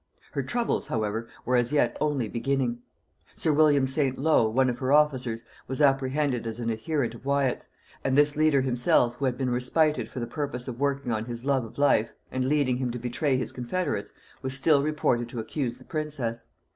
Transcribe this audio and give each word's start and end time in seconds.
Her 0.31 0.41
troubles, 0.41 0.87
however, 0.87 1.27
were 1.45 1.55
as 1.57 1.71
yet 1.71 1.95
only 2.01 2.27
beginning. 2.27 2.79
Sir 3.35 3.53
William 3.53 3.85
St. 3.87 4.17
Low, 4.17 4.49
one 4.49 4.67
of 4.67 4.79
her 4.79 4.91
officers, 4.91 5.45
was 5.67 5.79
apprehended 5.79 6.47
as 6.47 6.59
an 6.59 6.71
adherent 6.71 7.13
of 7.13 7.23
Wyat's; 7.23 7.67
and 8.03 8.17
this 8.17 8.35
leader 8.35 8.61
himself, 8.61 9.13
who 9.17 9.25
had 9.25 9.37
been 9.37 9.51
respited 9.51 10.09
for 10.09 10.19
the 10.19 10.25
purpose 10.25 10.67
of 10.67 10.79
working 10.79 11.11
on 11.11 11.25
his 11.25 11.45
love 11.45 11.65
of 11.65 11.77
life, 11.77 12.13
and 12.31 12.45
leading 12.45 12.77
him 12.77 12.89
to 12.89 12.97
betray 12.97 13.37
his 13.37 13.51
confederates, 13.51 14.11
was 14.41 14.55
still 14.55 14.81
reported 14.81 15.29
to 15.29 15.39
accuse 15.39 15.77
the 15.77 15.85
princess. 15.85 16.47